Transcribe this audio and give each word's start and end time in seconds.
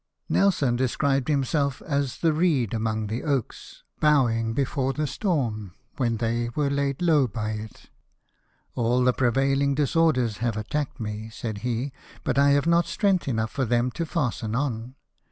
Nelson 0.27 0.75
described 0.75 1.27
himself 1.27 1.79
as 1.83 2.17
the 2.21 2.33
reed 2.33 2.73
among 2.73 3.05
the 3.05 3.21
oaks, 3.21 3.83
bowing 3.99 4.51
before 4.53 4.93
the 4.93 5.05
storm. 5.05 5.73
when 5.97 6.17
they 6.17 6.49
were 6.55 6.71
laid 6.71 7.03
low 7.03 7.27
by 7.27 7.51
it. 7.51 7.87
"All 8.73 9.03
the 9.03 9.13
prevailing 9.13 9.75
dis 9.75 9.95
orders 9.95 10.37
have 10.37 10.57
attacked 10.57 10.99
me," 10.99 11.29
said 11.29 11.59
he," 11.59 11.93
bnt 12.25 12.39
I 12.39 12.49
have 12.49 12.65
not 12.65 12.87
strength 12.87 13.27
enough 13.27 13.51
for 13.51 13.63
them 13.65 13.91
to 13.91 14.07
fasten 14.07 14.55
on." 14.55 14.95